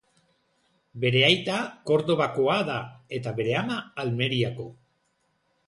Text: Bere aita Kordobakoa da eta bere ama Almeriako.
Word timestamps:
Bere 1.03 1.21
aita 1.27 1.57
Kordobakoa 1.91 2.57
da 2.71 2.79
eta 3.21 3.37
bere 3.43 3.55
ama 3.63 3.81
Almeriako. 4.07 4.69